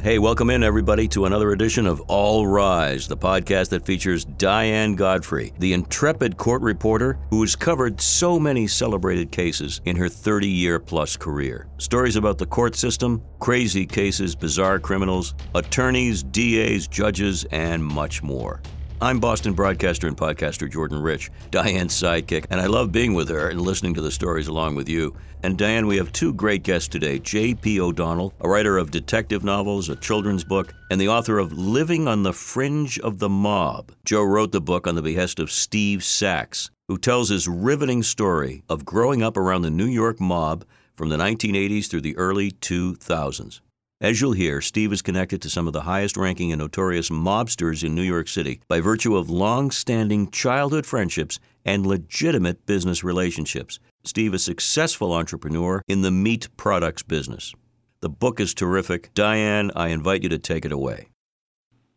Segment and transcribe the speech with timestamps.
[0.00, 4.94] Hey, welcome in, everybody, to another edition of All Rise, the podcast that features Diane
[4.94, 10.46] Godfrey, the intrepid court reporter who has covered so many celebrated cases in her 30
[10.46, 11.66] year plus career.
[11.78, 18.62] Stories about the court system, crazy cases, bizarre criminals, attorneys, DAs, judges, and much more.
[19.00, 23.48] I'm Boston broadcaster and podcaster Jordan Rich, Diane's sidekick, and I love being with her
[23.48, 25.14] and listening to the stories along with you.
[25.44, 27.80] And Diane, we have two great guests today J.P.
[27.80, 32.24] O'Donnell, a writer of detective novels, a children's book, and the author of Living on
[32.24, 33.92] the Fringe of the Mob.
[34.04, 38.64] Joe wrote the book on the behest of Steve Sachs, who tells his riveting story
[38.68, 40.64] of growing up around the New York mob
[40.96, 43.60] from the 1980s through the early 2000s.
[44.00, 47.82] As you'll hear, Steve is connected to some of the highest ranking and notorious mobsters
[47.82, 53.80] in New York City by virtue of long standing childhood friendships and legitimate business relationships.
[54.04, 57.52] Steve, is a successful entrepreneur in the meat products business.
[57.98, 59.10] The book is terrific.
[59.14, 61.08] Diane, I invite you to take it away.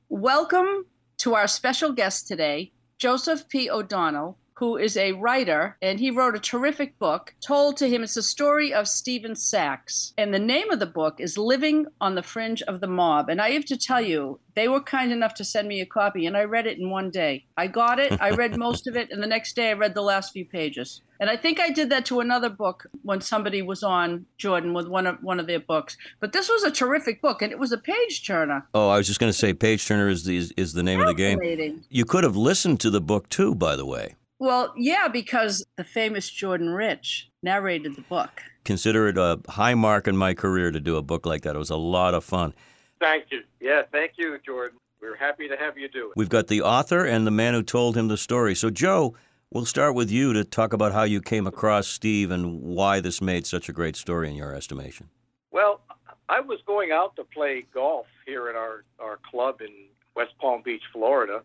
[0.09, 0.87] Welcome
[1.19, 3.69] to our special guest today, Joseph P.
[3.69, 8.03] O'Donnell, who is a writer, and he wrote a terrific book told to him.
[8.03, 10.13] It's the story of Stephen Sachs.
[10.19, 13.27] And the name of the book is Living on the Fringe of the Mob.
[13.27, 16.27] And I have to tell you, they were kind enough to send me a copy,
[16.27, 17.45] and I read it in one day.
[17.57, 20.03] I got it, I read most of it, and the next day I read the
[20.03, 21.01] last few pages.
[21.19, 24.87] And I think I did that to another book when somebody was on Jordan with
[24.87, 25.97] one of one of their books.
[26.19, 28.67] But this was a terrific book, and it was a page turner.
[28.75, 30.99] Oh, I was just going to say, Page Turner is the, is, is the name
[30.99, 31.83] of the game.
[31.89, 34.15] You could have listened to the book too, by the way.
[34.41, 38.41] Well, yeah, because the famous Jordan Rich narrated the book.
[38.63, 41.55] Consider it a high mark in my career to do a book like that.
[41.55, 42.55] It was a lot of fun.
[42.99, 43.43] Thank you.
[43.59, 44.79] Yeah, thank you, Jordan.
[44.99, 46.13] We're happy to have you do it.
[46.15, 48.55] We've got the author and the man who told him the story.
[48.55, 49.15] So, Joe,
[49.51, 53.21] we'll start with you to talk about how you came across Steve and why this
[53.21, 55.09] made such a great story in your estimation.
[55.51, 55.81] Well,
[56.29, 59.69] I was going out to play golf here at our, our club in
[60.15, 61.43] West Palm Beach, Florida,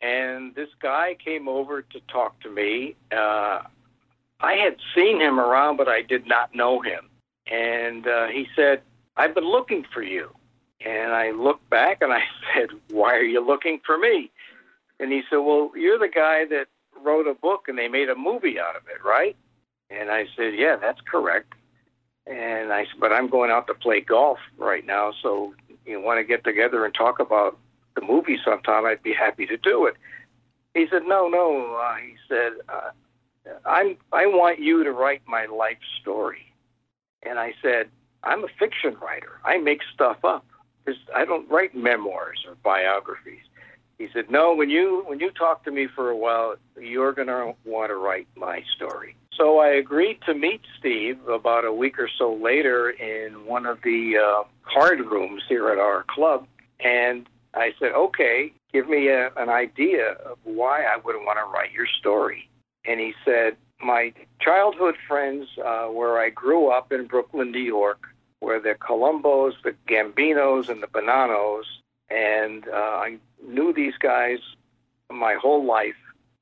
[0.00, 2.94] and this guy came over to talk to me.
[3.10, 3.62] Uh,
[4.40, 7.08] I had seen him around, but I did not know him.
[7.50, 8.82] And uh, he said,
[9.16, 10.30] I've been looking for you.
[10.84, 12.22] And I looked back and I
[12.54, 14.30] said, Why are you looking for me?
[15.00, 16.66] And he said, Well, you're the guy that
[17.02, 19.36] wrote a book and they made a movie out of it, right?
[19.90, 21.54] And I said, Yeah, that's correct.
[22.26, 25.54] And I said, But I'm going out to play golf right now, so
[25.84, 27.58] you want to get together and talk about
[27.94, 28.84] the movie sometime?
[28.86, 29.96] I'd be happy to do it.
[30.74, 31.76] He said, No, no.
[31.76, 32.90] Uh, he said, uh,
[33.64, 36.52] I'm, I want you to write my life story.
[37.22, 37.88] And I said,
[38.22, 39.40] I'm a fiction writer.
[39.44, 40.44] I make stuff up.
[41.14, 43.42] I don't write memoirs or biographies.
[43.98, 47.28] He said, "No, when you when you talk to me for a while, you're going
[47.28, 51.98] to want to write my story." So I agreed to meet Steve about a week
[51.98, 56.46] or so later in one of the uh, card rooms here at our club,
[56.80, 61.52] and I said, "Okay, give me a, an idea of why I would want to
[61.52, 62.48] write your story."
[62.84, 68.06] And he said, "My childhood friends, uh, where I grew up in Brooklyn, New York,
[68.40, 71.66] were the Colombos, the Gambinos, and the Bonannos,
[72.10, 74.38] and uh, I knew these guys
[75.10, 75.96] my whole life,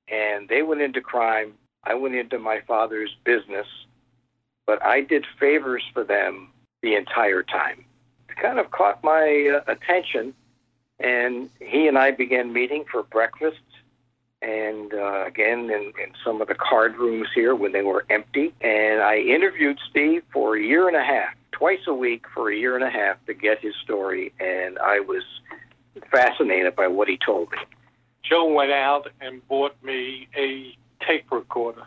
[0.09, 1.55] and they went into crime.
[1.85, 3.67] I went into my father's business,
[4.67, 6.51] but I did favors for them
[6.83, 7.85] the entire time.
[8.29, 10.35] It kind of caught my uh, attention,
[10.99, 13.61] and he and I began meeting for breakfast,
[14.43, 18.55] and uh, again in, in some of the card rooms here when they were empty.
[18.61, 22.57] And I interviewed Steve for a year and a half, twice a week for a
[22.57, 25.23] year and a half to get his story, and I was
[26.11, 27.59] fascinated by what he told me.
[28.23, 30.77] Joe went out and bought me a
[31.07, 31.85] tape recorder.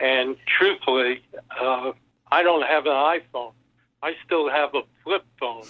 [0.00, 1.22] And truthfully,
[1.60, 1.92] uh,
[2.32, 3.52] I don't have an iPhone.
[4.02, 5.62] I still have a flip phone.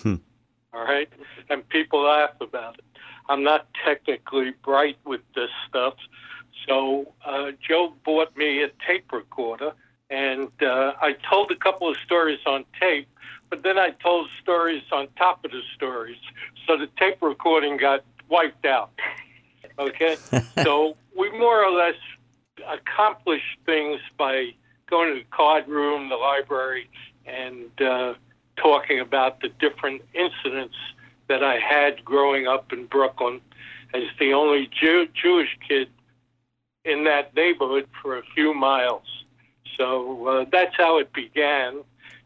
[0.75, 1.09] All right?
[1.49, 2.85] And people laugh about it.
[3.29, 5.94] I'm not technically bright with this stuff.
[6.67, 9.73] So uh, Joe bought me a tape recorder,
[10.11, 13.09] and uh, I told a couple of stories on tape,
[13.50, 16.19] but then I told stories on top of the stories.
[16.67, 18.93] So the tape recording got wiped out.
[19.79, 20.17] Okay?
[20.62, 21.97] so we more or less
[22.69, 24.50] accomplished things by
[24.88, 26.88] going to the card room, the library,
[27.26, 28.15] and uh,
[28.56, 30.76] talking about the different incidents
[31.28, 33.40] that I had growing up in Brooklyn
[33.94, 35.88] as the only Jew- Jewish kid
[36.84, 39.24] in that neighborhood for a few miles.
[39.78, 41.82] So uh, that's how it began.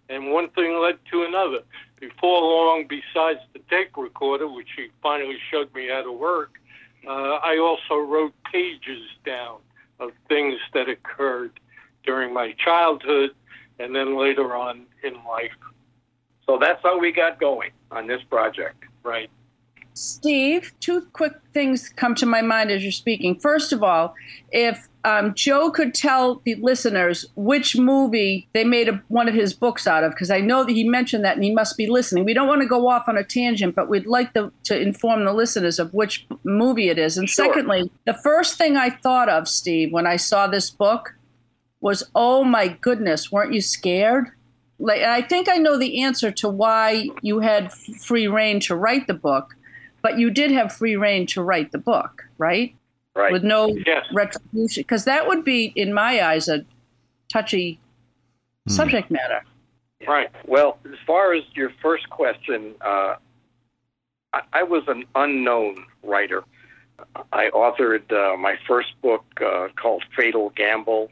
[0.08, 1.60] And one thing led to another.
[2.00, 6.58] Before long, besides the tape recorder, which he finally showed me how to work,
[7.06, 9.58] uh, I also wrote pages down
[10.00, 11.58] of things that occurred
[12.04, 13.30] during my childhood
[13.78, 15.52] and then later on in life.
[16.48, 18.84] So that's how we got going on this project.
[19.02, 19.30] Right.
[19.92, 23.38] Steve, two quick things come to my mind as you're speaking.
[23.38, 24.14] First of all,
[24.52, 29.52] if um, Joe could tell the listeners which movie they made a, one of his
[29.52, 32.24] books out of, because I know that he mentioned that and he must be listening.
[32.24, 35.24] We don't want to go off on a tangent, but we'd like the, to inform
[35.24, 37.18] the listeners of which movie it is.
[37.18, 37.46] And Sure.
[37.46, 41.16] secondly, the first thing I thought of, Steve, when I saw this book
[41.80, 44.30] was, oh my goodness, weren't you scared?
[44.78, 49.06] Like, I think I know the answer to why you had free reign to write
[49.06, 49.56] the book,
[50.02, 52.74] but you did have free reign to write the book, right?
[53.16, 53.32] Right.
[53.32, 54.06] With no Yes.
[54.12, 56.64] retribution, because that would be, in my eyes, a
[57.28, 57.80] touchy
[58.68, 59.42] subject matter.
[60.06, 60.30] Right.
[60.46, 63.16] Well, as far as your first question, uh,
[64.32, 66.44] I, I was an unknown writer.
[67.32, 71.10] I authored uh, my first book uh, called Fatal Gamble.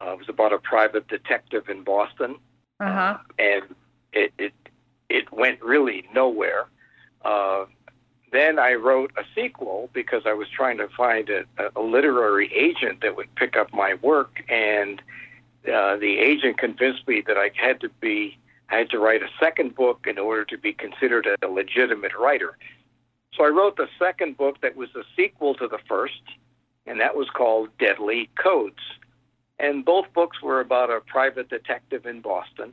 [0.00, 2.36] Uh, it was about a private detective in Boston,
[2.80, 3.18] Uh huh.
[3.38, 3.62] and
[4.12, 4.52] it it,
[5.08, 6.66] it went really nowhere.
[7.24, 7.64] Uh,
[8.30, 11.44] then I wrote a sequel because I was trying to find a,
[11.74, 15.00] a literary agent that would pick up my work, and
[15.72, 18.38] uh, the agent convinced me that I had to be
[18.70, 22.58] I had to write a second book in order to be considered a legitimate writer.
[23.34, 26.22] So I wrote the second book that was a sequel to the first,
[26.86, 28.82] and that was called Deadly Codes.
[29.58, 32.72] And both books were about a private detective in Boston.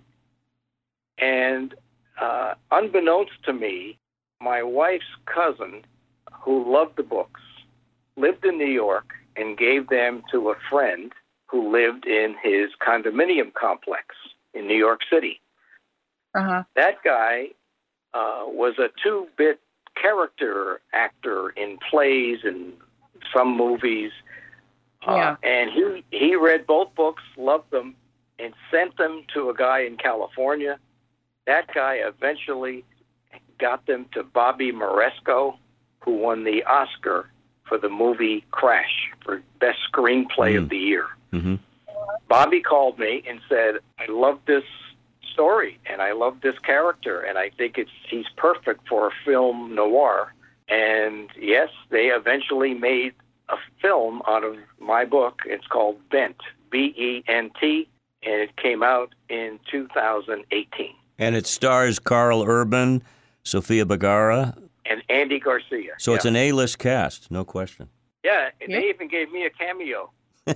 [1.18, 1.74] And
[2.22, 3.98] uh, unbeknownst to me,
[4.42, 5.84] my wife's cousin,
[6.32, 7.42] who loved the books,
[8.18, 11.12] lived in New York and gave them to a friend
[11.48, 14.16] who lived in his condominium complex
[14.54, 15.42] in New York City.
[16.34, 16.64] Uh huh.
[16.76, 17.48] That guy
[18.14, 19.60] uh, was a two bit
[20.02, 22.74] character actor in plays and
[23.36, 24.12] some movies.
[25.06, 25.32] Yeah.
[25.32, 27.96] Uh, and he, he read both books, loved them,
[28.40, 30.80] and sent them to a guy in California.
[31.46, 32.84] That guy eventually
[33.60, 35.58] got them to Bobby Moresco,
[36.00, 37.30] who won the Oscar
[37.68, 41.06] for the movie Crash for Best Screenplay of the Year.
[41.32, 41.56] hmm
[42.28, 44.64] Bobby called me and said, "I love this
[45.34, 49.76] story and I love this character and I think it's he's perfect for a film
[49.76, 50.34] noir."
[50.68, 53.14] And yes, they eventually made
[53.50, 55.42] a film out of my book.
[55.46, 56.38] It's called Bent,
[56.72, 57.88] B E N T,
[58.24, 60.90] and it came out in 2018.
[61.18, 63.02] And it stars Karl Urban,
[63.44, 64.56] Sofia Vergara.
[64.86, 65.94] And Andy Garcia.
[65.98, 67.90] So it's an A-list cast, no question.
[68.24, 68.50] yeah.
[68.62, 68.82] And Yeah.
[68.82, 70.12] they even gave me a cameo.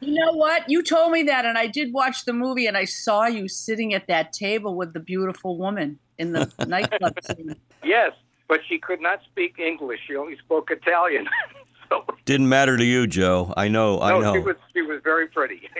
[0.00, 0.68] You know what?
[0.68, 3.94] You told me that, and I did watch the movie, and I saw you sitting
[3.94, 7.56] at that table with the beautiful woman in the nightclub scene.
[7.82, 8.12] Yes,
[8.46, 10.00] but she could not speak English.
[10.06, 11.26] She only spoke Italian.
[12.26, 13.52] so Didn't matter to you, Joe.
[13.56, 14.00] I know.
[14.00, 14.32] I no, know.
[14.34, 15.68] she was she was very pretty.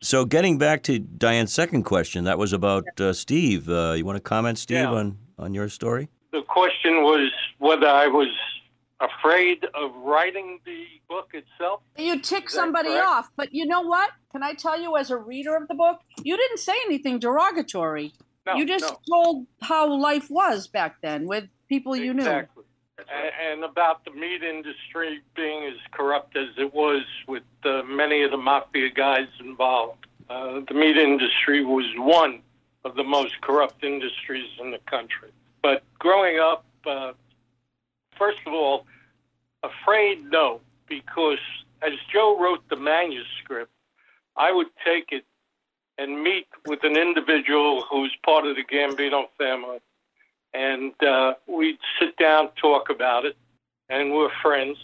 [0.00, 3.68] So, getting back to Diane's second question, that was about uh, Steve.
[3.68, 4.92] Uh, you want to comment, Steve, Yeah.
[4.92, 6.08] on, on your story?
[6.30, 8.28] The question was whether I was
[9.00, 11.80] afraid of writing the book itself.
[11.96, 13.06] You tick somebody correct?
[13.08, 14.10] off, but you know what?
[14.30, 18.12] Can I tell you, as a reader of the book, you didn't say anything derogatory.
[18.46, 18.98] no, you just no.
[19.08, 22.46] told how life was back then with people you knew.
[22.98, 23.06] Right.
[23.12, 28.22] And, and about the meat industry being as corrupt as it was with uh, many
[28.22, 30.06] of the mafia guys involved.
[30.28, 32.40] Uh, the meat industry was one
[32.84, 35.30] of the most corrupt industries in the country.
[35.62, 37.12] But growing up, uh,
[38.18, 38.86] first of all,
[39.62, 41.38] afraid no, because
[41.82, 43.70] as Joe wrote the manuscript,
[44.36, 45.24] I would take it
[45.98, 49.78] and meet with an individual who's part of the Gambino family
[50.54, 53.36] and uh, we'd sit down, talk about it,
[53.88, 54.78] and we're friends.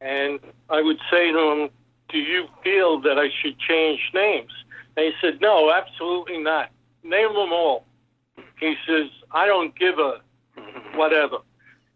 [0.00, 1.70] And I would say to him,
[2.08, 4.52] "Do you feel that I should change names?"
[4.96, 6.70] And he said, "No, absolutely not.
[7.02, 7.84] Name them all."
[8.58, 10.20] He says, "I don't give a
[10.94, 11.38] whatever."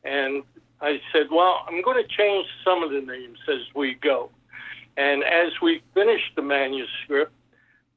[0.04, 0.42] And
[0.80, 4.30] I said, "Well, I'm going to change some of the names as we go."
[4.96, 7.32] And as we finished the manuscript,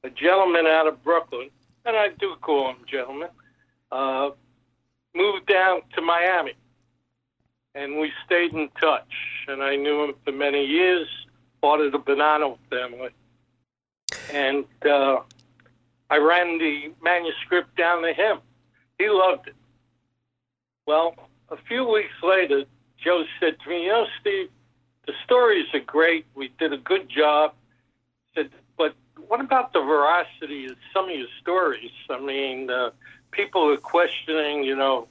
[0.04, 1.50] a gentleman out of Brooklyn,
[1.86, 3.30] and I do call him gentleman,
[3.92, 4.32] uh,
[5.18, 6.54] moved down to Miami,
[7.76, 9.12] and we stayed in touch.
[9.48, 11.08] And I knew him for many years,
[11.62, 13.10] part of the Bonanno family.
[14.32, 15.18] And uh,
[16.10, 18.40] I ran the manuscript down to him.
[18.98, 19.56] He loved it.
[20.86, 21.16] Well,
[21.50, 22.64] a few weeks later,
[23.04, 24.50] Joe said to me, You know, Steve,
[25.06, 26.26] the stories are great.
[26.36, 27.54] We did a good job.
[28.36, 28.94] Said, but
[29.28, 31.92] what about the veracity of some of your stories?
[32.10, 32.92] I mean, uh,
[33.32, 35.08] people are questioning, you know,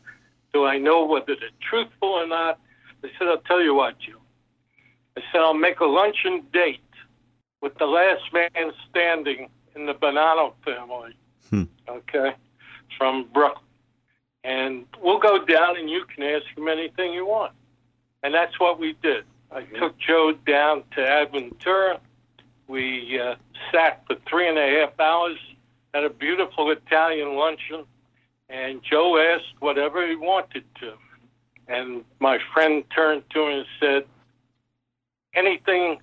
[0.52, 2.58] do I know whether they're truthful or not?
[3.04, 4.18] I said, I'll tell you what, Joe.
[5.16, 6.80] I said, I'll make a luncheon date
[7.60, 11.16] with the last man standing in the Bonanno family,
[11.50, 11.64] Hmm.
[11.88, 12.34] okay,
[12.96, 13.62] from Brooklyn.
[14.44, 17.52] And we'll go down and you can ask him anything you want.
[18.22, 19.24] And that's what we did.
[19.50, 21.98] I took Joe down to Adventura.
[22.68, 23.36] We uh,
[23.72, 25.38] sat for three and a half hours
[25.94, 27.84] at a beautiful Italian luncheon,
[28.48, 30.94] and Joe asked whatever he wanted to.
[31.68, 34.04] And my friend turned to him and said,
[35.34, 35.98] Anything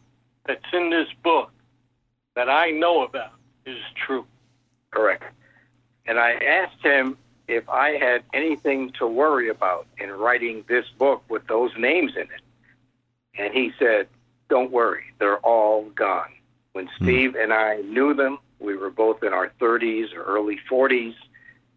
[0.45, 1.51] that's in this book
[2.35, 3.33] that I know about
[3.65, 4.25] is true.
[4.91, 5.23] Correct.
[6.05, 11.23] And I asked him if I had anything to worry about in writing this book
[11.29, 12.41] with those names in it.
[13.37, 14.07] And he said,
[14.49, 16.31] Don't worry, they're all gone.
[16.73, 17.03] When hmm.
[17.03, 21.15] Steve and I knew them, we were both in our 30s or early 40s.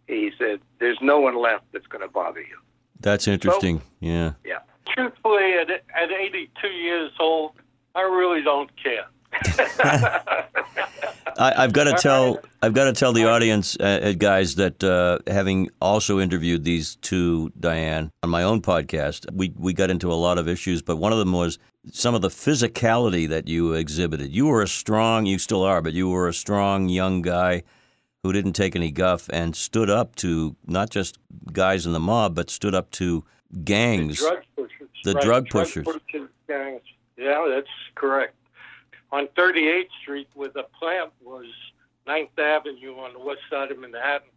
[0.06, 2.58] He said, There's no one left that's going to bother you.
[3.00, 3.82] That's interesting.
[4.00, 4.32] yeah.
[4.44, 4.58] Yeah.
[4.94, 7.52] Truthfully, at, at 82 years old,
[7.94, 9.06] I really don't care.
[11.38, 14.82] I, I've got to tell I've got to tell the audience, uh, uh, guys, that
[14.82, 20.10] uh, having also interviewed these two, Diane, on my own podcast, we we got into
[20.10, 21.58] a lot of issues, but one of them was
[21.92, 24.34] some of the physicality that you exhibited.
[24.34, 27.62] You were a strong, you still are, but you were a strong young guy
[28.26, 31.18] who didn't take any guff and stood up to not just
[31.52, 33.24] guys in the mob, but stood up to
[33.64, 34.18] gangs.
[34.18, 34.88] Drug pushers.
[35.04, 35.84] The right, drug pushers.
[35.84, 36.82] pushers gangs.
[37.16, 38.34] Yeah, that's correct.
[39.12, 41.46] On 38th Street, where the plant was,
[42.06, 44.28] 9th Avenue on the west side of Manhattan,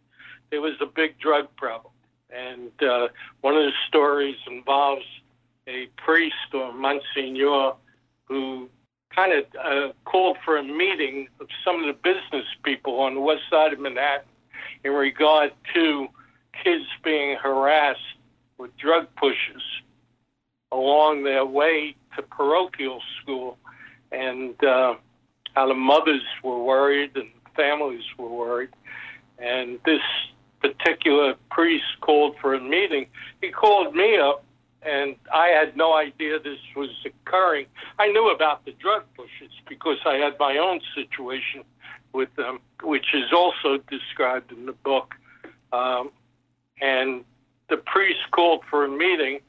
[0.50, 1.92] there was a big drug problem.
[2.30, 3.08] And uh,
[3.40, 5.04] one of the stories involves
[5.66, 7.72] a priest or Monsignor
[8.24, 8.68] who
[9.14, 13.20] kind of uh, called for a meeting of some of the business people on the
[13.20, 14.28] west side of Manhattan
[14.84, 16.08] in regard to
[16.64, 18.00] kids being harassed
[18.58, 19.62] with drug pushers
[20.72, 23.58] along their way to parochial school,
[24.12, 24.94] and uh,
[25.54, 28.70] how the mothers were worried and families were worried.
[29.38, 30.00] And this
[30.60, 33.06] particular priest called for a meeting.
[33.40, 34.44] He called me up,
[34.82, 37.66] and I had no idea this was occurring.
[37.98, 41.64] I knew about the drug pushers because I had my own situation
[42.12, 45.14] with them, which is also described in the book.
[45.72, 46.10] Um,
[46.80, 47.24] and
[47.68, 49.40] the priest called for a meeting,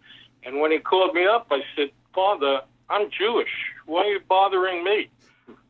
[0.44, 3.50] and when he called me up, I said, Father, I'm Jewish.
[3.86, 5.10] Why are you bothering me?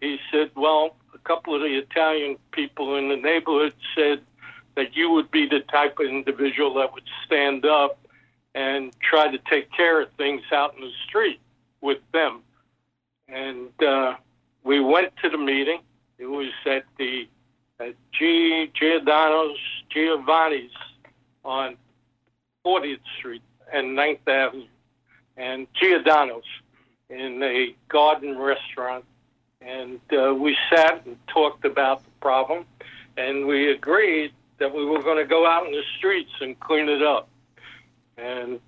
[0.01, 4.21] He said, Well, a couple of the Italian people in the neighborhood said
[4.75, 8.00] that you would be the type of individual that would stand up
[8.53, 11.39] and try to take care of things out in the street
[11.79, 12.41] with them.
[13.27, 14.15] And uh,
[14.63, 15.79] we went to the meeting.
[16.17, 17.27] It was at the
[17.79, 18.69] at G.
[18.73, 19.57] Giordano's
[19.89, 20.71] Giovanni's
[21.43, 21.77] on
[22.65, 23.41] 40th Street
[23.73, 24.67] and 9th Avenue,
[25.35, 26.43] and Giordano's
[27.09, 29.05] in a garden restaurant.
[29.61, 32.65] And uh, we sat and talked about the problem,
[33.17, 36.89] and we agreed that we were going to go out in the streets and clean
[36.89, 37.29] it up.
[38.21, 38.59] And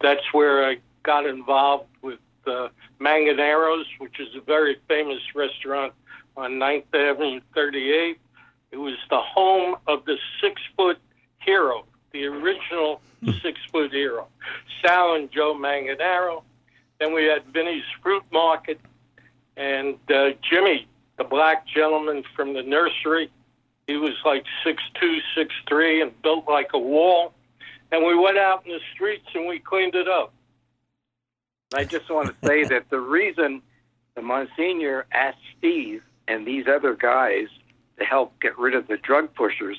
[0.00, 2.68] that's where I got involved with uh,
[3.00, 5.92] Manganaro's, which is a very famous restaurant
[6.36, 8.18] on 9th Avenue 38.
[8.72, 10.98] It was the home of the six foot
[11.38, 13.00] hero, the original
[13.42, 14.26] six foot hero,
[14.82, 16.42] Sal and Joe Manganero.
[16.98, 18.80] Then we had Vinny's Fruit Market
[19.56, 20.86] and uh, Jimmy,
[21.16, 23.30] the black gentleman from the nursery.
[23.86, 27.32] He was like six two, six three, and built like a wall.
[27.92, 30.32] And we went out in the streets and we cleaned it up.
[31.74, 33.62] I just want to say that the reason
[34.14, 37.48] the Monsignor asked Steve and these other guys
[37.98, 39.78] to help get rid of the drug pushers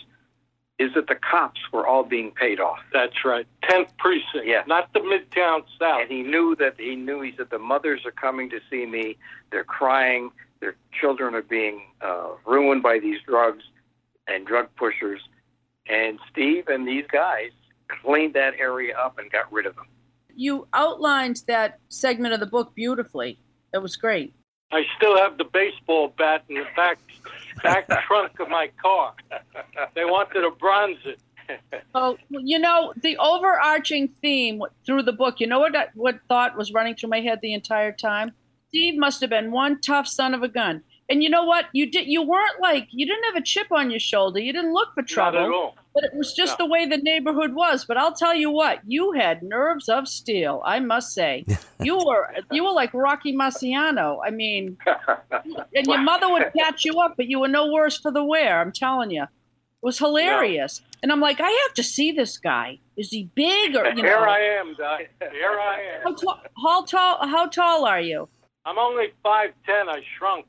[0.80, 2.78] is that the cops were all being paid off.
[2.94, 3.48] That's right.
[3.64, 4.62] 10th precinct, Yeah.
[4.68, 6.02] not the Midtown South.
[6.02, 9.18] And he knew that he knew he said the mothers are coming to see me.
[9.52, 10.30] They're crying.
[10.60, 13.64] Their children are being uh, ruined by these drugs
[14.28, 15.22] and drug pushers.
[15.90, 17.50] And Steve and these guys
[17.88, 19.86] cleaned that area up and got rid of them.
[20.36, 23.40] You outlined that segment of the book beautifully.
[23.74, 24.34] That was great.
[24.72, 27.00] I still have the baseball bat in the back
[27.64, 29.14] back trunk of my car.
[29.96, 31.20] They wanted to bronze it.
[31.96, 36.74] Oh, you know, the overarching theme through the book, you know what what thought was
[36.74, 38.34] running through my head the entire time?
[38.68, 40.84] Steve must have been one tough son of a gun.
[41.10, 41.66] And you know what?
[41.72, 42.08] You did.
[42.08, 44.40] You weren't like you didn't have a chip on your shoulder.
[44.40, 45.40] You didn't look for trouble.
[45.40, 45.76] Not at all.
[45.94, 46.66] But it was just No.
[46.66, 47.86] the way the neighborhood was.
[47.86, 50.62] But I'll tell you what, you had nerves of steel.
[50.66, 51.46] I must say,
[51.82, 54.20] you were you were like Rocky Marciano.
[54.26, 54.78] I mean,
[55.76, 58.60] and your mother would catch you up, but you were no worse for the wear.
[58.60, 59.30] I'm telling you, it
[59.82, 60.82] was hilarious.
[61.04, 62.80] And I'm like, I have to see this guy.
[62.98, 64.02] Is he big or you know?
[64.04, 64.26] Here know?
[64.26, 65.08] I am, Di.
[65.32, 66.16] Here I How am.
[66.16, 67.28] tall, how tall?
[67.28, 68.28] How tall are you?
[68.66, 69.88] I'm only five ten.
[69.88, 70.46] I shrunk.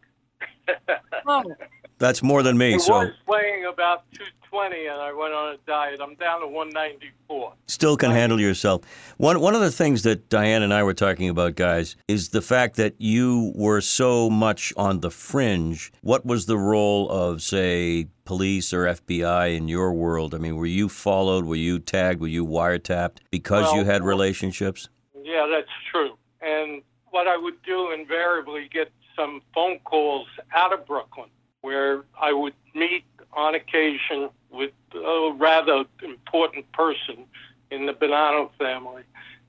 [1.27, 1.45] Oh,
[1.99, 2.75] That's more than me.
[2.75, 6.01] I So was weighing about 220, and I went on a diet.
[6.01, 7.53] I'm down to 194.
[7.67, 8.83] still can handle yourself.
[9.17, 12.41] One one of the things that Diane and I were talking about, guys, is the
[12.41, 15.93] fact that you were so much on the fringe.
[16.03, 20.37] What was the role of, say, police or FBI in your world?
[20.37, 21.47] I mean, were you followed?
[21.47, 22.21] Were you tagged?
[22.21, 24.89] Were you wiretapped because you had relationships?
[25.25, 26.17] Yeah, that's true.
[26.41, 31.29] And what I would do invariably get some phone calls out of Brooklyn
[31.61, 37.25] where I would meet on occasion with a rather important person
[37.71, 39.03] in the Bonanno family.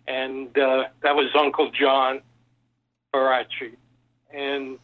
[0.07, 2.21] And uh, that was Uncle John
[3.13, 3.75] Barachi.
[4.33, 4.79] And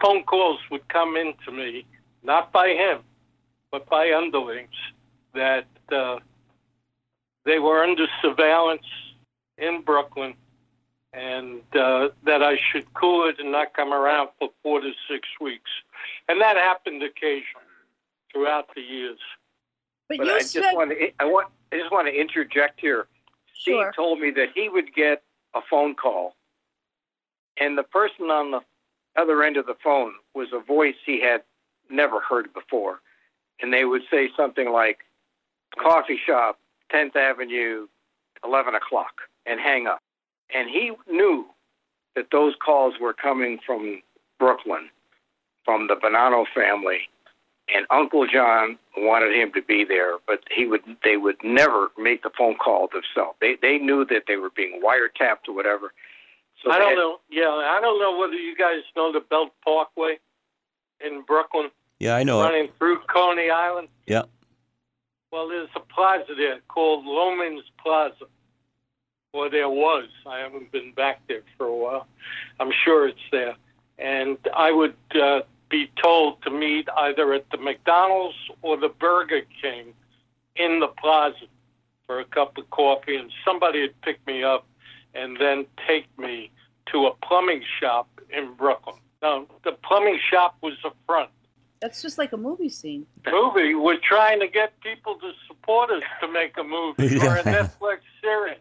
[0.00, 1.86] phone calls would come in to me,
[2.22, 3.00] not by him,
[3.70, 4.68] but by underlings,
[5.34, 6.18] that uh,
[7.44, 8.86] they were under surveillance
[9.58, 10.34] in Brooklyn,
[11.12, 15.28] and uh, that I should cool it and not come around for four to six
[15.40, 15.70] weeks.
[16.28, 17.66] And that happened occasionally
[18.32, 19.18] throughout the years.
[20.08, 22.80] but, But you I said just want to I want I just want to interject
[22.80, 23.06] here.
[23.54, 23.92] Steve sure.
[23.94, 25.22] told me that he would get
[25.54, 26.36] a phone call,
[27.58, 28.60] and the person on the
[29.20, 31.42] other end of the phone was a voice he had
[31.90, 33.00] never heard before,
[33.60, 35.00] and they would say something like,
[35.76, 36.58] "Coffee shop,
[36.90, 37.88] Tenth Avenue,
[38.44, 40.00] eleven o'clock," and hang up.
[40.54, 41.46] And he knew
[42.16, 44.02] that those calls were coming from
[44.38, 44.90] Brooklyn,
[45.64, 47.08] from the Bonanno family,
[47.72, 52.22] and Uncle John wanted him to be there, but he would they would never make
[52.24, 53.36] the phone call themselves.
[53.40, 55.92] They they knew that they were being wiretapped or whatever.
[56.64, 57.20] So I don't had- know.
[57.30, 60.18] Yeah, I don't know whether you guys know the Belt Parkway
[61.04, 62.44] in Brooklyn, Yeah, I know it.
[62.44, 63.88] running through Coney Island.
[64.06, 64.22] Yeah.
[65.32, 68.24] Well, there's a plaza there called Loehmann's Plaza.
[69.32, 70.08] Or there was.
[70.26, 72.06] I haven't been back there for a while.
[72.58, 73.54] I'm sure it's there.
[73.98, 79.42] And I would uh, be told to meet either at the McDonald's or the Burger
[79.62, 79.94] King
[80.56, 81.46] in the plaza
[82.06, 84.66] for a cup of coffee, and somebody would pick me up
[85.14, 86.50] and then take me
[86.90, 88.96] to a plumbing shop in Brooklyn.
[89.22, 91.30] Now, the plumbing shop was the front
[91.80, 93.06] That's just like a movie scene.
[93.26, 93.74] movie.
[93.74, 98.00] We're trying to get people to support us to make a movie or a Netflix
[98.20, 98.58] series.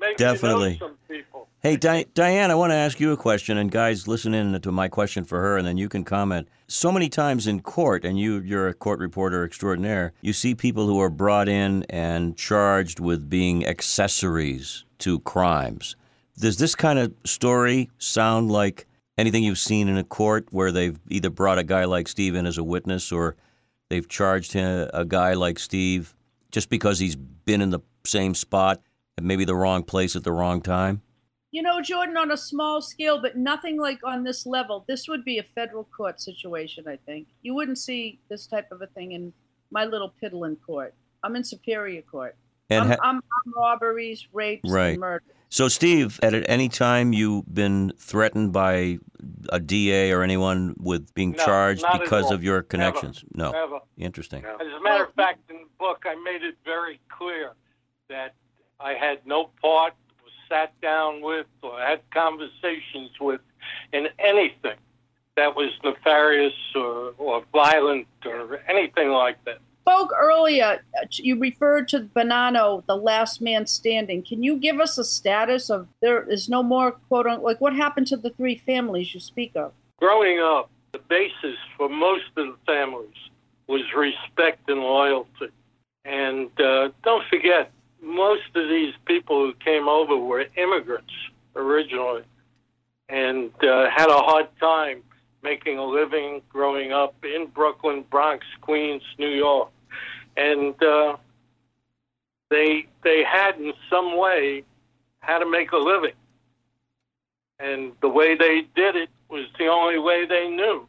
[0.00, 0.74] Maybe Definitely.
[0.74, 1.48] You know some people.
[1.60, 4.72] Hey, Di- Diane, I want to ask you a question, and guys, listen in to
[4.72, 6.48] my question for her, and then you can comment.
[6.66, 10.86] So many times in court, and you, you're a court reporter extraordinaire, you see people
[10.86, 15.94] who are brought in and charged with being accessories to crimes.
[16.38, 18.86] Does this kind of story sound like
[19.22, 22.44] anything you've seen in a court where they've either brought a guy like Steve in
[22.44, 23.36] as a witness or
[23.88, 26.16] they've charged him, a guy like Steve
[26.50, 28.82] just because he's been in the same spot
[29.16, 31.02] at maybe the wrong place at the wrong time?
[31.52, 34.84] You know, Jordan, on a small scale, but nothing like on this level.
[34.88, 37.28] This would be a federal court situation, I think.
[37.42, 39.32] You wouldn't see this type of a thing in
[39.70, 40.94] my little piddling court.
[41.22, 42.34] I'm in Superior Court.
[42.70, 44.88] And I'm, ha- I'm, I'm robberies, rapes, Right.
[44.92, 45.22] and murder.
[45.52, 48.98] So, Steve, at any time you've been threatened by
[49.50, 52.62] a DA or anyone with being No, charged because of your Never.
[52.62, 53.22] connections?
[53.34, 53.52] No.
[53.52, 53.80] Never.
[53.98, 54.44] Interesting.
[54.44, 54.56] No.
[54.56, 57.52] As a matter of fact, in the book, I made it very clear
[58.08, 58.34] that
[58.80, 59.92] I had no part,
[60.24, 63.42] was sat down with, or had conversations with
[63.92, 64.78] in anything
[65.36, 69.58] that was nefarious or, or violent or anything like that.
[69.82, 74.22] Spoke earlier, uh, you referred to Bonanno, the last man standing.
[74.22, 77.74] Can you give us a status of there is no more quote unquote, like what
[77.74, 79.72] happened to the three families you speak of?
[79.98, 83.16] Growing up, the basis for most of the families
[83.66, 85.48] was respect and loyalty.
[86.04, 91.12] And uh, don't forget, most of these people who came over were immigrants
[91.56, 92.22] originally
[93.08, 95.02] and uh, had a hard time
[95.42, 99.70] making a living growing up in Brooklyn, Bronx, Queens, New York.
[100.36, 101.16] And uh,
[102.50, 104.64] they, they had, in some way,
[105.20, 106.14] how to make a living.
[107.58, 110.86] And the way they did it was the only way they knew.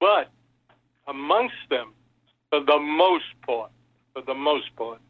[0.00, 0.30] But
[1.06, 1.92] amongst them,
[2.50, 3.70] for the most part,
[4.12, 5.00] for the most part,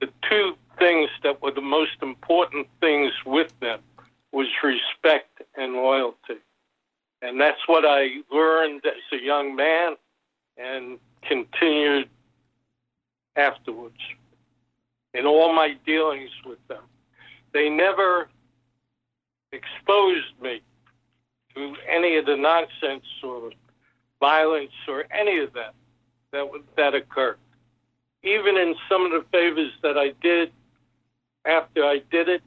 [0.00, 3.80] the two things that were the most important things with them
[4.32, 6.40] was respect and loyalty.
[7.24, 9.94] And that's what I learned as a young man
[10.58, 12.10] and continued
[13.34, 13.96] afterwards
[15.14, 16.82] in all my dealings with them.
[17.54, 18.28] They never
[19.52, 20.60] exposed me
[21.54, 23.52] to any of the nonsense or
[24.20, 25.74] violence or any of that
[26.32, 27.38] that that occurred.
[28.22, 30.52] Even in some of the favors that I did
[31.46, 32.42] after I did it,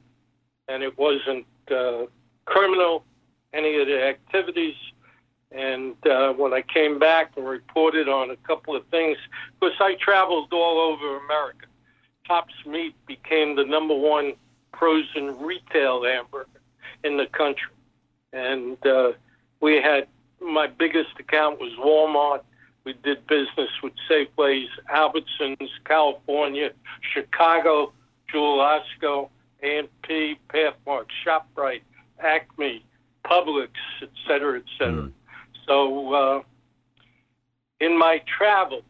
[0.68, 2.02] and it wasn't uh,
[2.44, 3.04] criminal,
[3.52, 4.76] any of the activities.
[5.50, 9.16] And uh, when I came back and reported on a couple of things,
[9.58, 11.66] because I traveled all over America,
[12.26, 14.34] Tops Meat became the number one
[14.78, 16.60] frozen retail hamburger
[17.02, 17.72] in the country.
[18.32, 19.12] And uh,
[19.60, 20.06] we had
[20.40, 22.42] my biggest account was Walmart.
[22.84, 26.70] We did business with Safeways, Albertsons, California,
[27.12, 27.92] Chicago,
[28.30, 29.28] Jewel Osco,
[29.62, 31.82] A&P, Pathmark, ShopRite,
[32.20, 32.84] Acme,
[33.28, 33.70] Publix,
[34.02, 35.10] et cetera, et cetera.
[35.66, 36.42] So uh,
[37.80, 38.84] in my travels,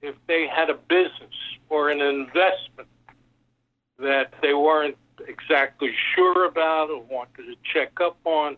[0.00, 1.34] if they had a business
[1.68, 2.88] or an investment
[3.98, 8.56] that they weren't exactly sure about or wanted to check up on,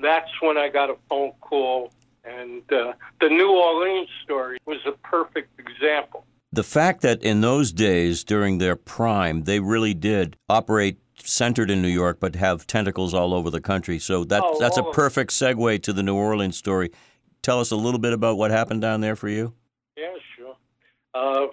[0.00, 1.92] that's when I got a phone call.
[2.24, 6.24] And uh, the New Orleans story was a perfect example.
[6.52, 11.82] The fact that in those days, during their prime, they really did operate centered in
[11.82, 13.98] New York, but have tentacles all over the country.
[13.98, 16.90] So that Oh, that's a perfect segue to the New Orleans story.
[17.42, 19.52] Tell us a little bit about what happened down there for you.
[19.96, 20.56] Yeah, sure.
[21.14, 21.46] Uh,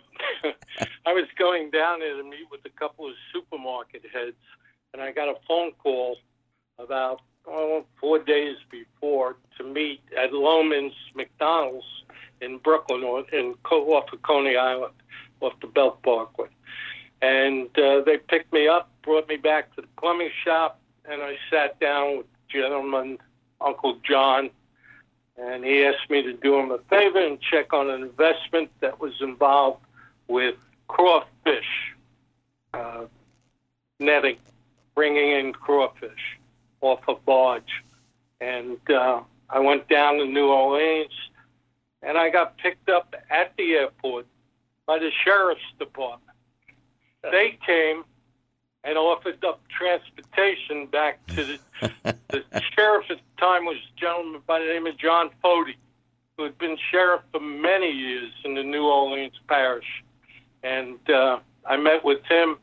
[1.05, 4.37] I was going down there to meet with a couple of supermarket heads,
[4.93, 6.17] and I got a phone call
[6.77, 11.85] about oh, four days before to meet at Loehmann's McDonald's
[12.41, 14.93] in Brooklyn, or in off of Coney Island,
[15.41, 16.47] off the Belt Parkway.
[17.21, 21.35] And uh, they picked me up, brought me back to the plumbing shop, and I
[21.49, 23.17] sat down with gentleman,
[23.59, 24.51] Uncle John,
[25.35, 28.99] and he asked me to do him a favor and check on an investment that
[28.99, 29.83] was involved
[30.27, 30.53] with
[30.87, 31.95] crawfish
[32.75, 33.05] uh,
[33.99, 34.37] netting,
[34.93, 36.37] bringing in crawfish
[36.81, 37.83] off a barge.
[38.39, 41.09] And uh, I went down to New Orleans,
[42.03, 44.27] and I got picked up at the airport
[44.85, 46.37] by the sheriff's department.
[47.23, 48.03] They came
[48.83, 51.59] and offered up transportation back to the
[52.29, 52.43] the
[52.75, 55.75] sheriff at the time was a gentleman by the name of John Fody,
[56.37, 60.03] who had been sheriff for many years in the New Orleans parish.
[60.63, 62.57] And uh, I met with him,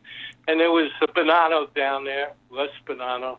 [0.49, 3.39] and there was a Bonanno down there, Les Bonanno,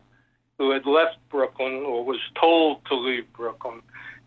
[0.58, 3.82] who had left Brooklyn or was told to leave Brooklyn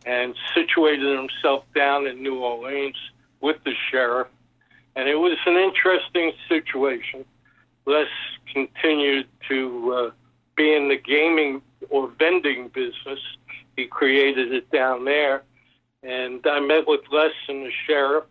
[0.05, 2.97] and situated himself down in New Orleans
[3.41, 4.27] with the sheriff.
[4.95, 7.25] And it was an interesting situation.
[7.85, 8.07] Les
[8.53, 10.11] continued to uh,
[10.55, 13.19] be in the gaming or vending business.
[13.75, 15.43] He created it down there.
[16.03, 18.25] And I met with Les and the sheriff.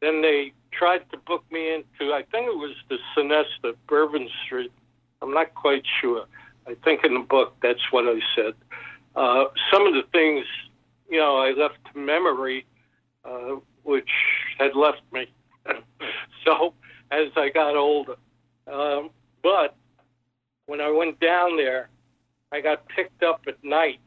[0.00, 4.72] Then they tried to book me into, I think it was the Sonesta, Bourbon Street.
[5.20, 6.24] I'm not quite sure.
[6.66, 8.54] I think in the book that's what I said.
[9.14, 10.46] Uh, some of the things,
[11.10, 12.66] you know, I left to memory,
[13.24, 14.10] uh, which
[14.58, 15.26] had left me.
[16.44, 16.74] so
[17.10, 18.16] as I got older.
[18.66, 19.10] Um,
[19.42, 19.76] but
[20.66, 21.88] when I went down there,
[22.50, 24.00] I got picked up at night.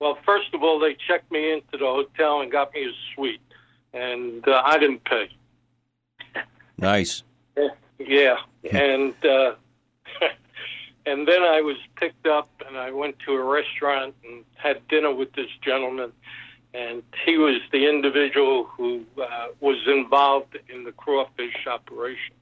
[0.00, 3.40] Well, first of all, they checked me into the hotel and got me a suite,
[3.92, 5.28] and uh, I didn't pay.
[6.76, 7.24] Nice.
[7.98, 8.36] Yeah,
[8.72, 9.54] and uh,
[11.06, 15.12] and then I was picked up, and I went to a restaurant and had dinner
[15.12, 16.12] with this gentleman,
[16.74, 22.34] and he was the individual who uh, was involved in the crawfish operation,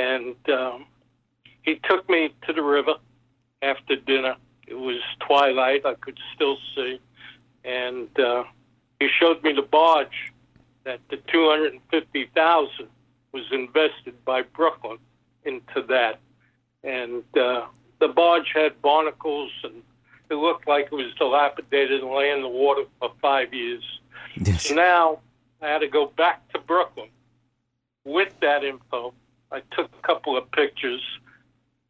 [0.00, 0.86] and um,
[1.62, 2.94] he took me to the river
[3.60, 4.36] after dinner.
[4.66, 7.00] It was twilight; I could still see,
[7.64, 8.44] and uh,
[8.98, 10.32] he showed me the barge
[10.84, 12.88] that the two hundred and fifty thousand
[13.32, 14.98] was invested by Brooklyn
[15.44, 16.18] into that.
[16.82, 17.66] And uh,
[17.98, 19.82] the barge had barnacles, and
[20.30, 23.84] it looked like it was dilapidated and lay in the water for five years.
[24.58, 25.20] So now
[25.60, 27.08] I had to go back to Brooklyn
[28.04, 29.12] with that info.
[29.52, 31.02] I took a couple of pictures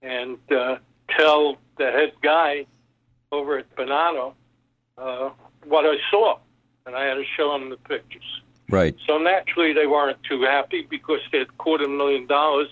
[0.02, 0.76] and uh,
[1.18, 2.66] tell the head guy
[3.32, 4.32] over at Bonanno
[4.98, 5.30] uh,
[5.64, 6.38] what I saw.
[6.86, 8.42] And I had to show him the pictures.
[8.68, 8.96] Right.
[9.06, 12.68] So naturally, they weren't too happy because they had quarter million dollars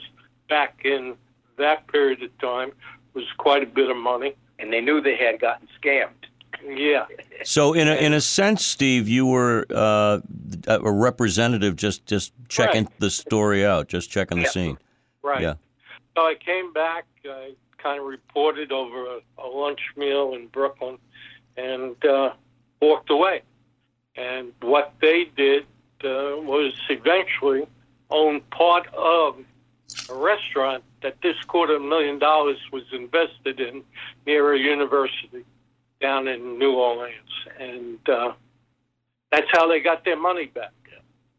[0.48, 1.14] back in
[1.58, 2.72] that period of time.
[3.14, 4.34] was quite a bit of money.
[4.60, 6.27] and they knew they had gotten scammed.
[6.66, 7.06] Yeah,
[7.44, 10.20] So in a in a sense, Steve, you were uh,
[10.66, 12.98] a representative, just just checking Right.
[13.00, 14.50] the story out, just checking the Yeah.
[14.50, 14.78] scene.
[15.22, 15.42] right.
[15.42, 15.54] Yeah.
[16.16, 17.06] So I came back.
[17.24, 20.98] I kind of reported over a, a lunch meal in Brooklyn,
[21.56, 22.32] and uh,
[22.82, 23.42] walked away.
[24.16, 25.62] And what they did
[26.04, 27.66] uh, was eventually
[28.10, 29.36] own part of
[30.10, 33.82] a restaurant that this quarter million dollars was invested in
[34.26, 35.44] near a university
[36.00, 37.14] down in New Orleans.
[37.58, 38.32] And uh,
[39.30, 40.72] that's how they got their money back.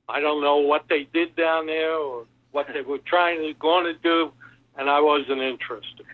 [0.07, 3.85] I don't know what they did down there or what they were trying to going
[3.85, 4.31] to do,
[4.75, 6.05] and I wasn't interested.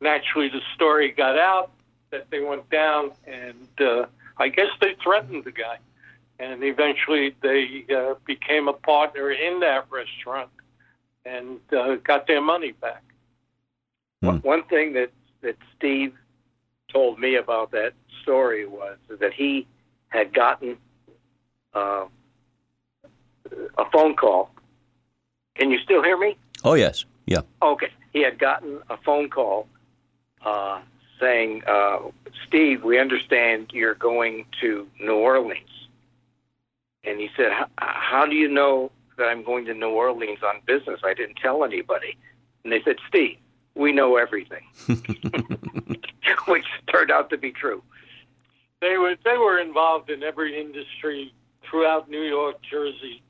[0.00, 1.72] Naturally, the story got out
[2.10, 4.06] that they went down, and uh,
[4.38, 5.78] I guess they threatened the guy,
[6.38, 10.50] and eventually they uh, became a partner in that restaurant
[11.24, 13.02] and uh, got their money back.
[14.20, 16.14] One- One thing that that Steve
[16.92, 19.66] told me about that story was that he
[20.08, 20.76] had gotten
[21.74, 22.04] uh,
[23.78, 24.50] a phone call.
[25.56, 26.36] Can you still hear me?
[26.64, 27.40] Oh yes, yeah.
[27.62, 27.88] Okay.
[28.12, 29.68] He had gotten a phone call
[30.44, 30.80] uh,
[31.18, 31.98] saying, uh,
[32.46, 35.88] Steve, we understand you're going to New Orleans.
[37.04, 40.60] And he said, "H- How do you know that I'm going to New Orleans on
[40.66, 41.00] business?
[41.04, 42.16] I didn't tell anybody.
[42.64, 43.38] And they said, Steve,
[43.74, 44.62] we know everything,
[46.52, 47.82] which turned out to be true.
[48.80, 51.32] They were they were involved in every industry
[51.68, 53.22] throughout New York, Jersey,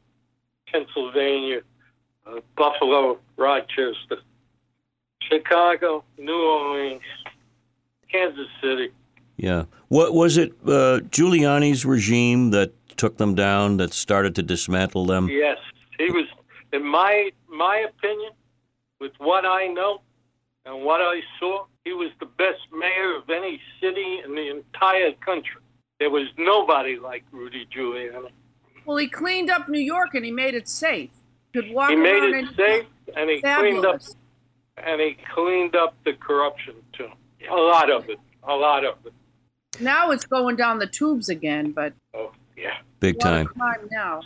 [0.67, 1.61] Pennsylvania,
[2.27, 4.19] uh, Buffalo, Rochester,
[5.21, 7.03] Chicago, New Orleans,
[8.11, 8.91] Kansas City.
[9.37, 9.65] Yeah.
[9.89, 10.53] What was it?
[10.65, 15.29] Uh, Giuliani's regime that took them down, that started to dismantle them.
[15.29, 15.59] Yes,
[15.99, 16.27] he was.
[16.73, 18.33] In my my opinion,
[19.01, 20.01] with what I know
[20.65, 25.13] and what I saw, he was the best mayor of any city in the entire
[25.25, 25.61] country.
[25.99, 28.31] There was nobody like Rudy Giuliani.
[28.85, 31.11] Well, he cleaned up New York and he made it safe.
[31.53, 34.01] You could walk He made around it and safe, and he cleaned up
[34.79, 37.09] and he cleaned up the corruption too.
[37.51, 38.19] A lot of it.
[38.45, 39.13] A lot of it.
[39.81, 42.79] Now it's going down the tubes again, but Oh yeah.
[43.01, 43.89] Big a lot time.
[43.91, 44.23] now.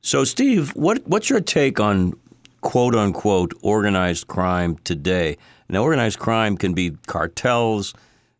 [0.00, 2.14] So, Steve, what what's your take on
[2.60, 5.36] quote unquote organized crime today?
[5.72, 7.94] Now, organized crime can be cartels,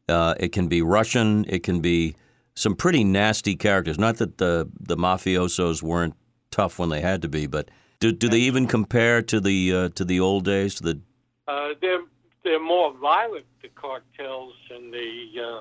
[0.07, 2.15] uh, it can be Russian, it can be
[2.55, 3.99] some pretty nasty characters.
[3.99, 6.15] Not that the the mafiosos weren't
[6.51, 9.89] tough when they had to be, but do, do they even compare to the uh,
[9.95, 10.75] to the old days?
[10.77, 11.01] To the
[11.49, 12.05] Uh, they're
[12.45, 15.09] they're more violent, the cartels and the
[15.43, 15.61] uh,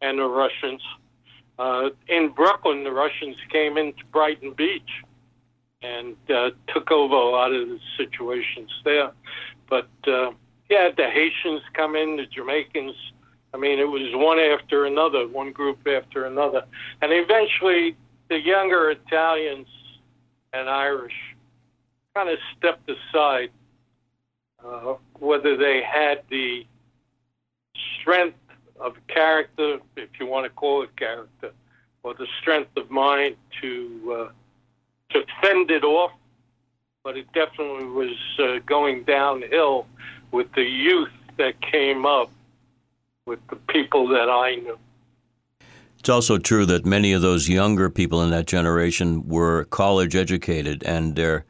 [0.00, 0.82] and the Russians.
[1.58, 5.02] Uh, in Brooklyn, the Russians came into Brighton Beach
[5.82, 9.10] and uh, took over a lot of the situations there.
[9.68, 9.88] But
[10.68, 12.94] yeah, the Haitians come in, the Jamaicans.
[13.54, 16.64] I mean, it was one after another, one group after another,
[17.00, 17.96] and eventually
[18.28, 19.68] the younger Italians
[20.52, 21.14] and Irish
[22.14, 23.50] kind of stepped aside
[24.64, 26.66] uh, whether they had the
[28.00, 28.38] strength
[28.80, 31.52] of character, if you want to call it character,
[32.02, 34.32] or the strength of mind to uh,
[35.12, 36.12] to fend it off.
[37.04, 39.86] But it definitely was uh, going downhill
[40.32, 42.30] with the youth that came up,
[43.26, 44.78] with the people that I knew.
[45.98, 50.82] It's also true that many of those younger people in that generation were college educated,
[50.84, 51.44] and their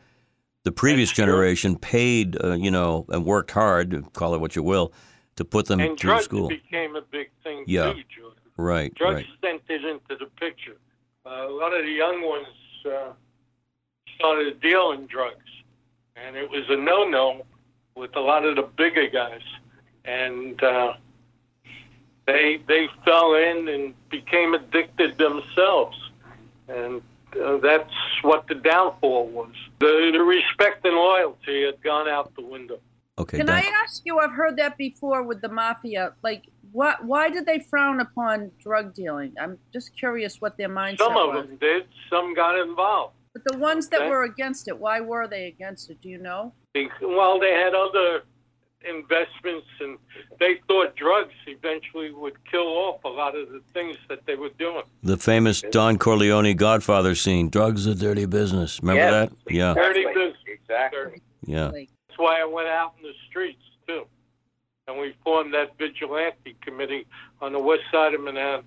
[0.64, 4.92] the previous generation paid, uh, you know, and worked hard, call it what you will,
[5.36, 6.48] to put them And through drugs school.
[6.48, 7.92] became a big thing Yeah.
[7.92, 8.38] too, Jordan.
[8.56, 9.26] right, Drugs right.
[9.40, 10.76] sent it into the picture.
[11.24, 12.48] Uh, a lot of the young ones
[12.86, 13.12] uh,
[14.16, 15.48] started dealing drugs,
[16.16, 17.46] and it was a no-no
[17.98, 19.42] with a lot of the bigger guys,
[20.04, 20.94] and uh,
[22.26, 25.98] they they fell in and became addicted themselves,
[26.68, 27.02] and
[27.42, 29.52] uh, that's what the downfall was.
[29.80, 32.78] The, the respect and loyalty had gone out the window.
[33.18, 34.18] Okay, Can Don- I ask you?
[34.20, 36.14] I've heard that before with the mafia.
[36.22, 37.04] Like, what?
[37.04, 39.34] Why did they frown upon drug dealing?
[39.40, 41.46] I'm just curious what their mindset Some of was.
[41.46, 43.14] them did, some got involved.
[43.34, 44.10] But the ones that Okay.
[44.10, 46.00] were against it, why were they against it?
[46.00, 46.52] Do you know?
[46.84, 48.22] Be- Well, they had other
[48.88, 49.98] investments, and
[50.38, 54.50] they thought drugs eventually would kill off a lot of the things that they were
[54.58, 54.82] doing.
[55.02, 58.78] the famous Don Corleone Godfather scene, drugs a dirty business.
[58.80, 59.30] Remember Yes.
[59.30, 59.52] that?
[59.52, 60.36] Yeah, Dirty business.
[60.46, 61.20] Exactly.
[61.46, 61.70] yeah.
[61.72, 64.06] That's why I went out in the streets too,
[64.86, 67.06] and we formed that vigilante committee
[67.40, 68.64] on the west side of Manhattan.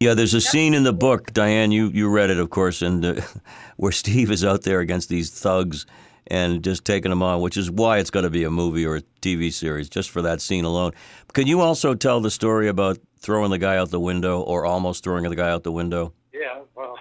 [0.00, 1.70] Yeah, there's a scene in the book, Diane.
[1.72, 3.20] You you read it, of course, and uh,
[3.76, 5.84] where Steve is out there against these thugs
[6.30, 8.96] and just taking them on, which is why it's got to be a movie or
[8.96, 10.92] a TV series just for that scene alone.
[11.32, 15.02] Can you also tell the story about throwing the guy out the window or almost
[15.04, 16.12] throwing the guy out the window?
[16.32, 16.96] Yeah, well,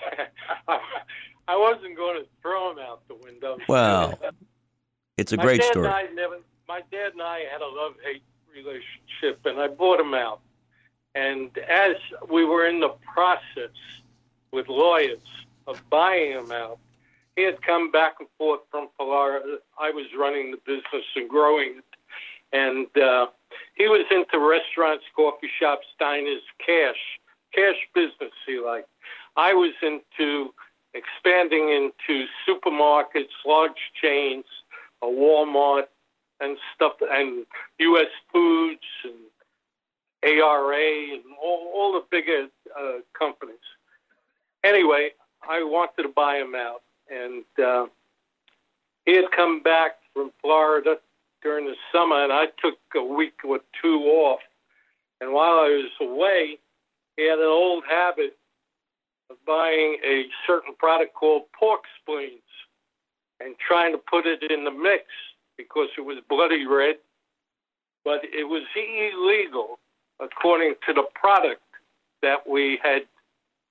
[1.47, 3.57] I wasn't going to throw him out the window.
[3.67, 4.19] Well,
[5.17, 5.89] It's a my great story.
[6.13, 10.41] Never, my dad and I had a love hate relationship, and I bought him out.
[11.15, 11.95] And as
[12.29, 13.75] we were in the process
[14.51, 15.19] with lawyers
[15.67, 16.79] of buying him out,
[17.39, 19.59] he had come back and forth from Florida.
[19.79, 21.85] I was running the business and growing it.
[22.51, 23.27] And uh,
[23.75, 26.99] he was into restaurants, coffee shops, diners, cash,
[27.55, 28.89] cash business he liked.
[29.37, 30.49] I was into
[30.93, 34.43] expanding into supermarkets, large chains,
[35.01, 35.85] a Walmart,
[36.41, 37.45] and stuff, and
[37.79, 38.11] U.S.
[38.33, 39.13] Foods and
[40.23, 42.47] ARA and all, all the bigger
[42.77, 43.55] uh, companies.
[44.65, 45.11] Anyway,
[45.47, 47.85] I wanted to buy him out, and uh,
[49.05, 50.95] he had come back from Florida
[51.41, 54.39] during the summer, and I took a week or two off.
[55.21, 56.59] And while I was away,
[57.17, 58.37] he had an old habit
[59.29, 62.41] of buying a certain product called pork spleens
[63.39, 65.05] and trying to put it in the mix
[65.57, 66.95] because it was bloody red,
[68.03, 69.79] but it was illegal
[70.19, 71.61] according to the product
[72.21, 73.03] that we had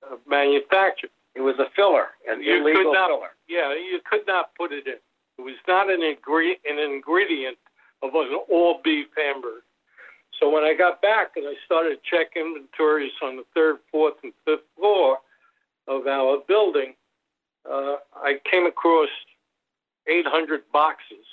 [0.09, 1.09] uh, manufactured.
[1.39, 3.29] It was a filler, an You illegal could not, filler.
[3.47, 4.99] yeah, you could not put it in.
[5.37, 7.57] It was not an, ingre- an ingredient
[8.03, 9.63] of an all beef hamburger.
[10.37, 14.15] So when I got back and I started to check inventories on the third, fourth,
[14.21, 15.19] and fifth floor
[15.87, 16.95] of our building,
[17.69, 19.07] uh, I came across
[20.07, 21.25] 800 boxes,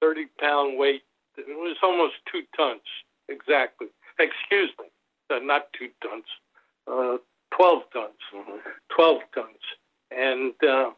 [0.00, 1.02] 30 pound weight.
[1.36, 2.80] It was almost two tons
[3.28, 3.88] exactly.
[4.20, 4.86] Excuse me,
[5.34, 6.24] uh, not two tons,
[6.86, 7.16] uh,
[7.54, 8.44] 12 tons.
[8.94, 9.46] 12 tons.
[10.10, 10.90] And uh,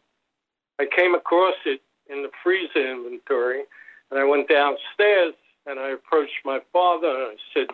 [0.79, 1.81] I came across it
[2.11, 3.63] in the freezer inventory,
[4.11, 5.35] and I went downstairs
[5.67, 7.67] and I approached my father and I said,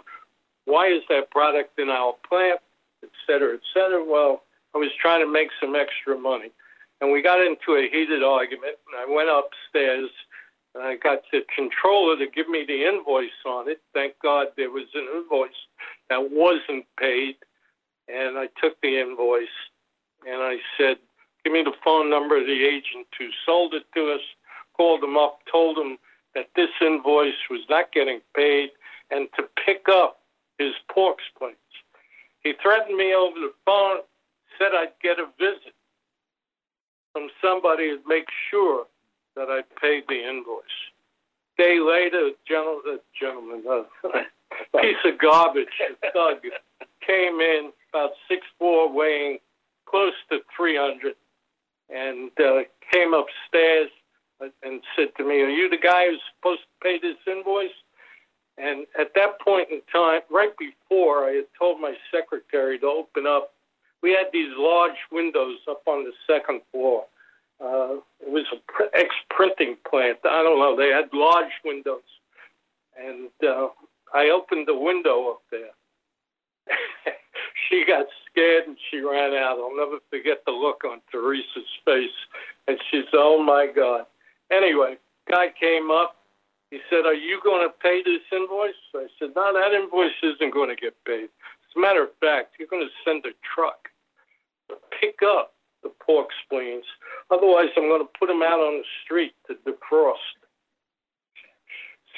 [0.65, 2.61] Why is that product in our plant?
[3.03, 4.05] Et cetera, et cetera.
[4.05, 4.43] Well,
[4.75, 6.51] I was trying to make some extra money.
[7.01, 10.11] And we got into a heated argument, and I went upstairs
[10.75, 13.81] and I got the controller to give me the invoice on it.
[13.93, 15.51] Thank God there was an invoice
[16.11, 17.37] that wasn't paid.
[18.09, 19.49] And I took the invoice
[20.27, 20.97] and I said,
[21.45, 24.21] Give me the phone number of the agent who sold it to us.
[24.77, 25.99] Called him up, told him
[26.35, 28.71] that this invoice was not getting paid
[29.11, 30.21] and to pick up
[30.59, 31.57] his pork spleens.
[32.43, 33.99] He threatened me over the phone,
[34.59, 35.75] said I'd get a visit
[37.13, 38.87] from somebody to make sure
[39.37, 40.65] that I paid the invoice.
[41.57, 43.85] Day later, a gentleman, a
[44.81, 46.43] piece of garbage, a thug,
[47.07, 49.39] came in about six four, weighing
[49.87, 51.15] close to 300,
[51.95, 53.91] and uh, came upstairs
[54.63, 57.71] and said to me, "Are you the guy who's supposed to pay this invoice?"
[58.59, 63.27] And at that point in time, right before, I had told my secretary to open
[63.27, 63.53] up.
[64.03, 67.05] We had these large windows up on the second floor.
[67.61, 70.19] Uh, it was an pr- ex-printing plant.
[70.25, 70.77] I don't know.
[70.77, 72.03] They had large windows,
[72.97, 73.69] and uh,
[74.13, 75.71] I opened the window up there.
[77.71, 79.59] she got scared and she ran out.
[79.59, 82.19] I'll never forget the look on Teresa's face.
[82.69, 84.07] And she said, Oh my God.
[84.51, 84.97] Anyway,
[85.31, 86.17] guy came up.
[86.71, 88.75] He said, Are you going to pay this invoice?
[88.95, 91.25] I said, No, that invoice isn't going to get paid.
[91.25, 93.89] As a matter of fact, you're going to send a truck
[94.69, 96.85] to pick up the pork spleens.
[97.31, 100.15] Otherwise, I'm going to put them out on the street to defrost.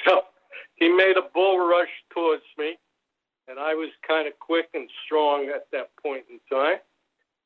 [0.05, 0.21] So
[0.75, 2.77] he made a bull rush towards me
[3.47, 6.77] and I was kind of quick and strong at that point in time.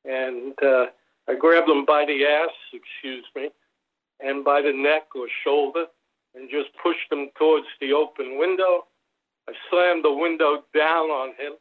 [0.04, 0.86] And uh,
[1.28, 3.50] I grabbed him by the ass, excuse me,
[4.20, 5.86] and by the neck or shoulder,
[6.34, 8.86] and just pushed him towards the open window.
[9.48, 11.52] I slammed the window down on him,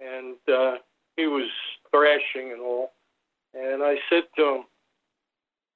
[0.00, 0.78] and uh,
[1.16, 1.48] he was
[1.90, 2.92] thrashing and all.
[3.54, 4.64] And I said to him,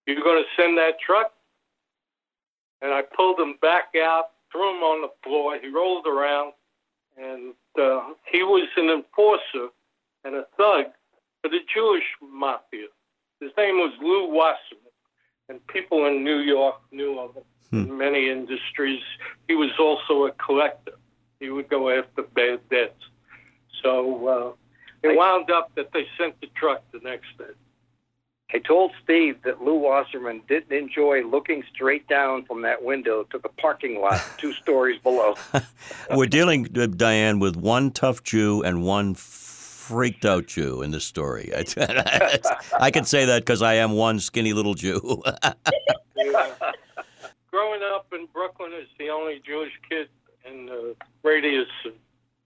[0.07, 1.33] "You're going to send that truck?"
[2.83, 5.59] And I pulled him back out, threw him on the floor.
[5.61, 6.53] He rolled around,
[7.17, 8.01] and uh,
[8.31, 9.69] he was an enforcer
[10.25, 10.87] and a thug
[11.43, 12.87] for the Jewish mafia.
[13.41, 14.93] His name was Lou Wasserman,
[15.49, 19.03] and people in New York knew of him in many industries.
[19.49, 20.95] He was also a collector.
[21.41, 23.03] He would go after bad debts.
[23.83, 27.53] So uh, it wound up that they sent the truck the next day.
[28.55, 33.38] I told Steve that Lou Wasserman didn't enjoy looking straight down from that window to
[33.38, 35.34] the parking lot two stories below.
[36.11, 41.51] We're dealing, Diane, with one tough Jew and one freaked out Jew in this story.
[41.55, 45.22] I can say that because I am one skinny little Jew.
[47.51, 50.09] Growing up in Brooklyn as the only Jewish kid
[50.44, 50.94] in the
[51.24, 51.92] radius of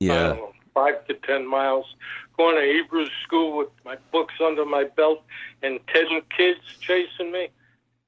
[0.03, 0.29] I yeah.
[0.29, 1.87] don't know, five to ten miles,
[2.37, 5.23] going to Hebrew school with my books under my belt
[5.63, 6.07] and ten
[6.37, 7.49] kids chasing me.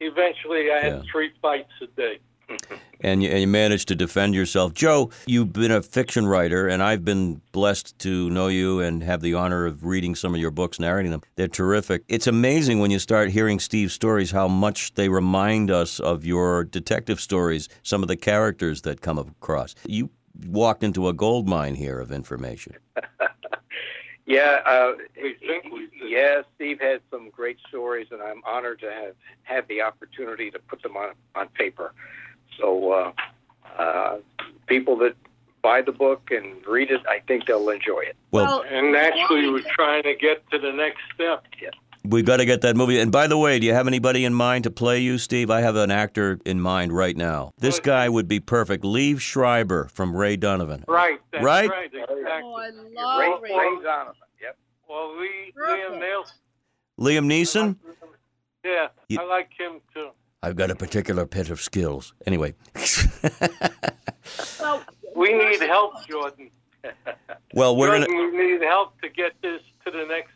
[0.00, 1.02] Eventually, I had Yeah.
[1.10, 2.18] three fights a day.
[3.00, 4.74] and you, and you managed to defend yourself.
[4.74, 9.20] Joe, you've been a fiction writer, and I've been blessed to know you and have
[9.22, 11.22] the honor of reading some of your books, narrating them.
[11.36, 12.02] They're terrific.
[12.08, 16.64] It's amazing when you start hearing Steve's stories how much they remind us of your
[16.64, 19.74] detective stories, some of the characters that come across.
[19.86, 20.10] You
[20.46, 22.74] walked into a gold mine here of information.
[24.24, 26.10] Yeah, uh, We think we did.
[26.10, 26.42] yeah.
[26.54, 30.80] Steve had some great stories, and I'm honored to have had the opportunity to put
[30.82, 31.92] them on on paper.
[32.58, 33.12] So, uh,
[33.76, 34.18] uh,
[34.68, 35.16] people that
[35.60, 38.16] buy the book and read it, I think they'll enjoy it.
[38.30, 41.44] Well, And actually, we're trying to get to the next step.
[42.04, 42.98] We got to get that movie.
[43.00, 45.50] And by the way, do you have anybody in mind to play you, Steve?
[45.50, 47.52] I have an actor in mind right now.
[47.58, 48.84] This guy would be perfect.
[48.84, 50.84] Liev Schreiber from Ray Donovan.
[50.88, 51.20] Right.
[51.32, 51.70] That's Right?
[51.70, 51.86] right.
[51.92, 52.16] exactly.
[52.26, 52.70] Oh, I
[53.30, 53.82] love Ray Ray.
[53.82, 54.14] Donovan.
[54.42, 54.56] Yep.
[54.88, 56.36] Well, Lee, Liam Nielsen.
[57.00, 57.76] Liam Neeson?
[58.64, 60.10] Yeah, You- I like him too.
[60.44, 62.14] I've got a particular pit of skills.
[62.26, 62.54] Anyway.
[64.60, 64.82] Well,
[65.14, 66.50] We need help, Jordan.
[67.54, 70.31] well, we're Jordan, gonna we need help to get this to the next step.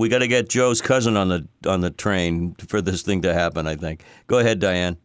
[0.00, 3.34] We got to get Joe's cousin on the on the train for this thing to
[3.34, 3.66] happen.
[3.66, 4.02] I think.
[4.28, 4.96] Go ahead, Diane.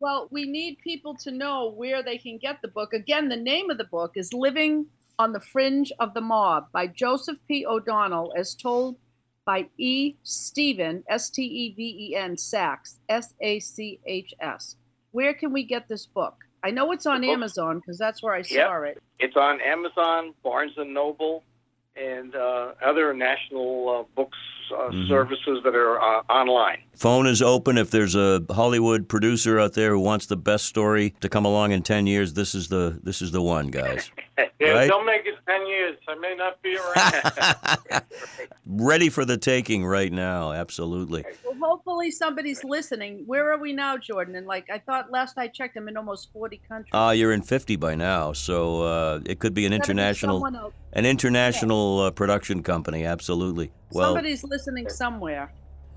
[0.00, 2.94] Well, we need people to know where they can get the book.
[2.94, 4.86] Again, the name of the book is Living
[5.18, 7.66] on the Fringe of the Mob by Joseph P.
[7.66, 8.96] O'Donnell, as told
[9.44, 10.14] by E.
[10.22, 14.76] Steven, S T E V E N, Sachs, S A C H S.
[15.12, 16.36] Where can we get this book?
[16.62, 18.46] I know it's on book- Amazon because that's where I Yep.
[18.48, 19.02] saw it.
[19.18, 21.42] It's on Amazon, Barnes and Noble,
[21.96, 24.38] and uh, other national uh, books
[24.72, 25.08] uh, Mhm.
[25.08, 26.78] services that are uh, online.
[26.94, 27.76] Phone is open.
[27.78, 31.72] If there's a Hollywood producer out there who wants the best story to come along
[31.72, 34.10] in ten years, this is the this is the one, guys.
[34.58, 34.88] Yeah, Right?
[34.88, 35.96] don't make it 10 years.
[36.08, 38.02] I may not be around.
[38.66, 40.52] Ready for the taking right now.
[40.52, 41.24] Absolutely.
[41.44, 43.22] Well, hopefully somebody's listening.
[43.26, 44.34] Where are we now, Jordan?
[44.36, 46.90] And like I thought last I checked, I'm in almost 40 countries.
[46.92, 50.72] Ah, you're in 50 by now, so uh, it could be an Gotta be international
[50.94, 53.04] an international uh, production company.
[53.04, 53.70] Absolutely.
[53.94, 55.52] Well, Somebody's listening somewhere.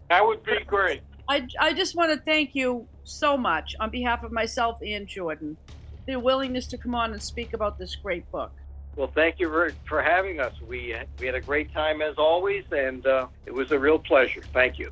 [0.10, 1.02] that would be great.
[1.28, 5.58] I, I just want to thank you so much on behalf of myself and Jordan.
[6.06, 8.52] The willingness to come on and speak about this great book.
[8.95, 10.54] Well, thank you for, for having us.
[10.62, 14.41] We we had a great time as always, and uh, it was a real pleasure.
[14.54, 14.89] Thank you.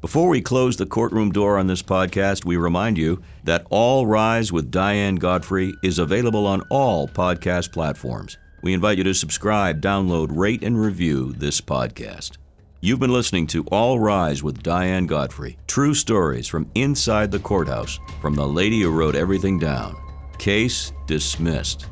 [0.00, 4.52] Before we close the courtroom door on this podcast, we remind you that All Rise
[4.52, 8.36] with Diane Godfrey is available on all podcast platforms.
[8.62, 12.36] We invite you to subscribe, download, rate, and review this podcast.
[12.80, 15.58] You've been listening to All Rise with Diane Godfrey.
[15.66, 19.96] True stories from inside the courthouse from the lady who wrote everything down.
[20.38, 21.86] Case dismissed.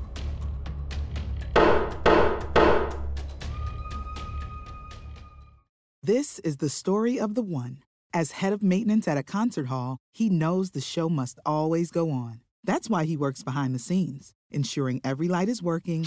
[6.05, 7.79] This is the story of the one.
[8.14, 12.12] As head of maintenance at a concert hall, he knows the show must always go
[12.12, 12.43] on.
[12.62, 16.07] That's why he works behind the scenes, ensuring every light is working,